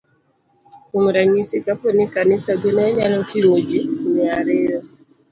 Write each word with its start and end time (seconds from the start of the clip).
Kuom 0.85 1.05
ranyisi, 1.15 1.55
kapo 1.65 1.87
ni 1.97 2.05
kanisagi 2.13 2.69
ne 2.75 2.83
nyalo 2.95 3.19
ting'o 3.29 3.55
ji 3.69 3.79
mia 4.13 4.31
ariyo, 4.39 4.79